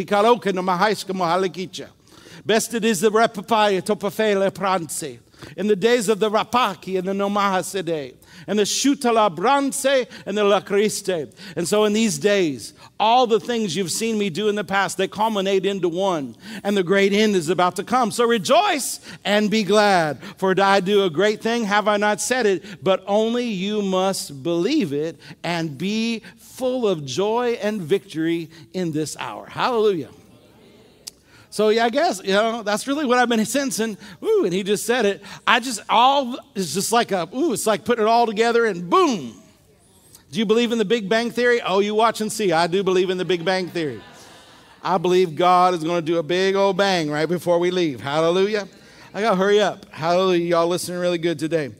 [2.45, 5.19] Best it is the repapaya topafele pranse.
[5.57, 8.15] In the days of the Rapaki and the Nomahasede
[8.47, 11.33] and the Shutalabranse and the Lacriste.
[11.55, 14.97] And so in these days, all the things you've seen me do in the past,
[14.97, 18.11] they culminate into one, and the great end is about to come.
[18.11, 20.21] So rejoice and be glad.
[20.37, 22.83] For I do a great thing, have I not said it?
[22.83, 29.17] But only you must believe it and be full of joy and victory in this
[29.17, 29.45] hour.
[29.47, 30.09] Hallelujah.
[31.51, 33.97] So yeah, I guess you know that's really what I've been sensing.
[34.23, 35.21] Ooh, and he just said it.
[35.45, 38.89] I just all it's just like a ooh, it's like putting it all together and
[38.89, 39.35] boom.
[40.31, 41.61] Do you believe in the Big Bang Theory?
[41.61, 42.53] Oh, you watch and see.
[42.53, 44.01] I do believe in the Big Bang Theory.
[44.81, 47.99] I believe God is going to do a big old bang right before we leave.
[47.99, 48.67] Hallelujah.
[49.13, 49.85] I got to hurry up.
[49.89, 50.45] Hallelujah.
[50.45, 51.71] Y'all listening really good today.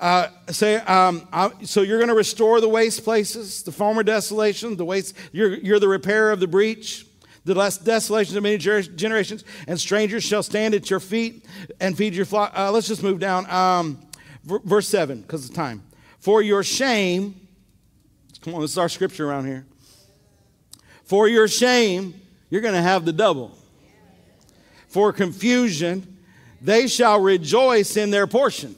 [0.00, 4.74] Uh, say, um, I, so you're going to restore the waste places, the former desolation,
[4.76, 5.14] the waste.
[5.30, 7.04] You're, you're the repairer of the breach
[7.48, 11.44] the last desolation of many generations, and strangers shall stand at your feet
[11.80, 12.52] and feed your flock.
[12.56, 13.50] Uh, let's just move down.
[13.50, 13.98] Um,
[14.44, 15.82] verse 7, because of time.
[16.20, 17.40] For your shame,
[18.42, 19.66] come on, this is our scripture around here.
[21.04, 22.20] For your shame,
[22.50, 23.56] you're going to have the double.
[24.88, 26.18] For confusion,
[26.60, 28.76] they shall rejoice in their portion.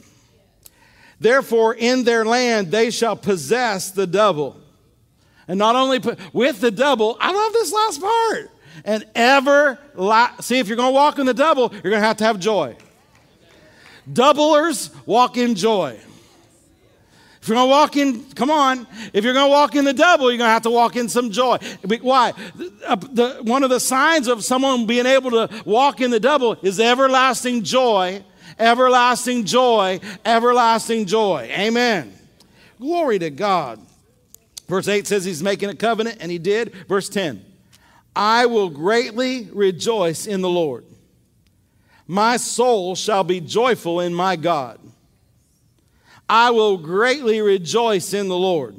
[1.18, 4.56] Therefore, in their land, they shall possess the double.
[5.48, 6.00] And not only
[6.32, 8.50] with the double, I love this last part
[8.84, 9.78] and ever
[10.40, 12.38] see if you're going to walk in the double you're going to have to have
[12.38, 12.76] joy.
[14.10, 15.98] Doublers walk in joy.
[17.40, 19.92] If you're going to walk in come on if you're going to walk in the
[19.92, 21.58] double you're going to have to walk in some joy.
[22.00, 22.32] Why?
[22.54, 26.20] The, uh, the, one of the signs of someone being able to walk in the
[26.20, 28.24] double is everlasting joy
[28.58, 31.48] everlasting joy everlasting joy.
[31.50, 32.12] Amen.
[32.78, 33.80] Glory to god.
[34.68, 36.72] Verse 8 says he's making a covenant, and he did.
[36.88, 37.44] Verse 10
[38.20, 40.84] I will greatly rejoice in the Lord.
[42.06, 44.78] My soul shall be joyful in my God.
[46.28, 48.76] I will greatly rejoice in the Lord.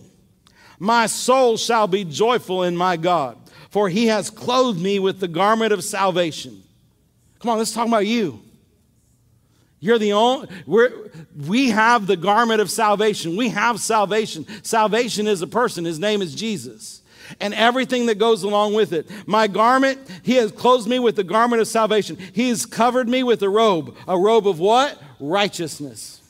[0.77, 3.35] My soul shall be joyful in my God,
[3.71, 6.61] for he has clothed me with the garment of salvation.
[7.39, 8.43] Come on, let's talk about you.
[9.81, 11.11] You're the only, we're,
[11.47, 13.35] we have the garment of salvation.
[13.35, 14.45] We have salvation.
[14.63, 17.01] Salvation is a person, his name is Jesus
[17.39, 19.09] and everything that goes along with it.
[19.27, 22.17] My garment, he has clothed me with the garment of salvation.
[22.33, 23.95] He has covered me with a robe.
[24.07, 25.01] A robe of what?
[25.19, 26.21] Righteousness.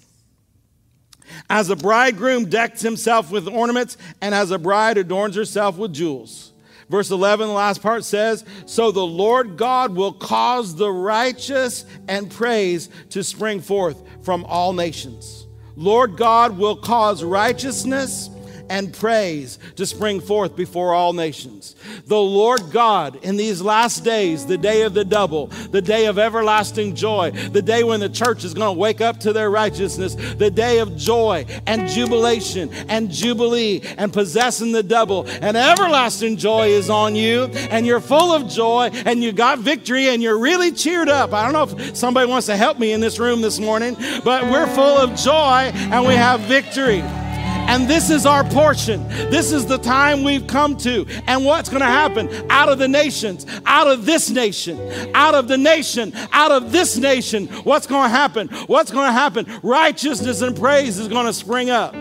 [1.49, 6.51] As a bridegroom decks himself with ornaments, and as a bride adorns herself with jewels.
[6.92, 12.30] Verse 11, the last part says, So the Lord God will cause the righteous and
[12.30, 15.48] praise to spring forth from all nations.
[15.78, 18.30] Lord God will cause righteousness
[18.72, 21.76] and praise to spring forth before all nations.
[22.07, 26.17] The Lord God, in these last days, the day of the double, the day of
[26.17, 30.15] everlasting joy, the day when the church is going to wake up to their righteousness,
[30.15, 36.69] the day of joy and jubilation and jubilee and possessing the double, and everlasting joy
[36.69, 40.72] is on you, and you're full of joy, and you got victory, and you're really
[40.72, 41.34] cheered up.
[41.34, 44.45] I don't know if somebody wants to help me in this room this morning, but
[44.45, 47.03] we're full of joy and we have victory.
[47.72, 49.07] And this is our portion.
[49.07, 51.05] This is the time we've come to.
[51.26, 52.30] And what's going to happen?
[52.51, 54.78] Out of the nations, out of this nation,
[55.15, 58.49] out of the nation, out of this nation, what's going to happen?
[58.67, 59.47] What's going to happen?
[59.63, 61.95] Righteousness and praise is going to spring up.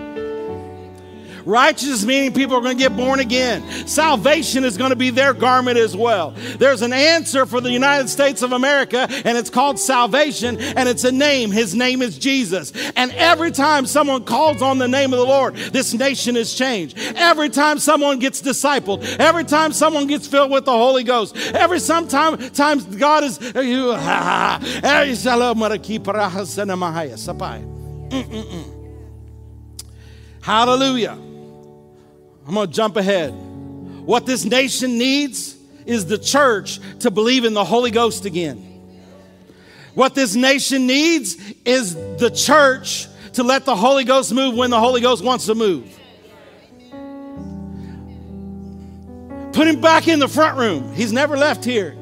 [1.44, 3.86] Righteousness meaning people are going to get born again.
[3.86, 6.32] Salvation is going to be their garment as well.
[6.58, 11.04] There's an answer for the United States of America, and it's called salvation, and it's
[11.04, 11.50] a name.
[11.50, 12.72] His name is Jesus.
[13.01, 16.98] And every time someone calls on the name of the Lord, this nation is changed.
[17.16, 21.80] Every time someone gets discipled, every time someone gets filled with the Holy Ghost, every
[21.80, 23.38] sometime times God is.
[30.42, 31.12] Hallelujah.
[32.46, 33.32] I'm going to jump ahead.
[33.32, 38.69] What this nation needs is the church to believe in the Holy Ghost again.
[39.95, 44.78] What this nation needs is the church to let the Holy Ghost move when the
[44.78, 45.97] Holy Ghost wants to move.
[49.53, 50.93] Put him back in the front room.
[50.95, 51.97] He's never left here.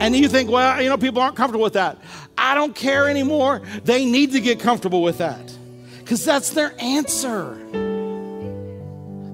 [0.00, 1.98] And you think, well, you know, people aren't comfortable with that.
[2.36, 3.62] I don't care anymore.
[3.84, 5.52] They need to get comfortable with that
[5.98, 7.54] because that's their answer.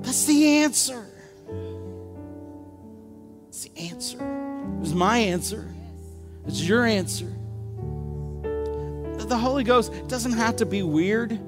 [0.02, 1.06] That's the answer.
[3.48, 4.18] It's the answer.
[4.18, 5.72] It was my answer.
[6.46, 7.32] It's your answer.
[9.26, 11.40] The Holy Ghost doesn't have to be weird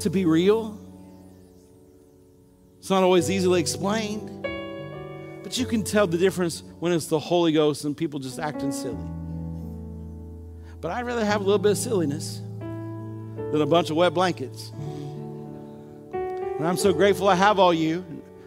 [0.00, 0.78] to be real.
[2.78, 4.32] It's not always easily explained.
[5.42, 8.72] But you can tell the difference when it's the Holy Ghost and people just acting
[8.72, 8.96] silly.
[10.80, 14.72] But I'd rather have a little bit of silliness than a bunch of wet blankets.
[16.12, 18.04] And I'm so grateful I have all you.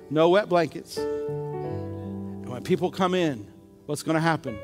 [0.10, 0.97] No wet blankets.
[0.97, 3.47] And when people come in,
[3.86, 4.60] what's going to happen?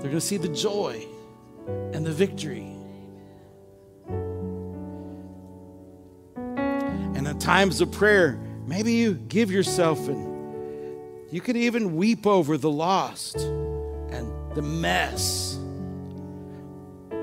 [0.00, 1.04] They're going to see the joy
[1.92, 2.72] and the victory.
[7.16, 12.56] And in times of prayer, maybe you give yourself and you could even weep over
[12.56, 15.58] the lost and the mess.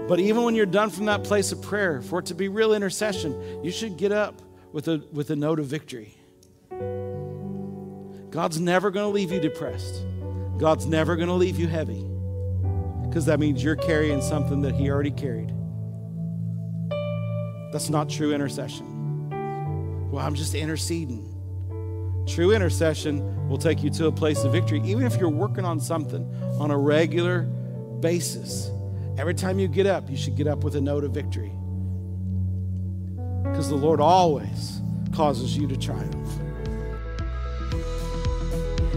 [0.10, 2.74] But even when you're done from that place of prayer, for it to be real
[2.74, 4.42] intercession, you should get up
[4.74, 6.14] with a, with a note of victory.
[8.32, 10.04] God's never going to leave you depressed.
[10.58, 12.06] God's never going to leave you heavy
[13.16, 15.54] because that means you're carrying something that He already carried.
[17.72, 19.30] That's not true intercession.
[20.12, 21.24] Well, I'm just interceding.
[22.28, 25.80] True intercession will take you to a place of victory, even if you're working on
[25.80, 27.44] something on a regular
[28.02, 28.70] basis.
[29.18, 31.54] Every time you get up, you should get up with a note of victory
[33.44, 34.82] because the Lord always
[35.14, 36.45] causes you to triumph.